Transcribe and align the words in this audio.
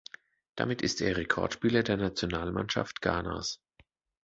Damit 0.55 0.81
ist 0.81 1.01
er 1.01 1.15
Rekordspieler 1.15 1.83
der 1.83 1.95
Nationalmannschaft 1.95 3.01
Ghanas. 3.03 3.61